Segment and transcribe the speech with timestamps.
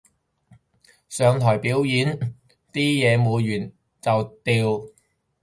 [1.09, 2.17] 上台表演
[2.73, 4.89] 啲嘢抹完就掉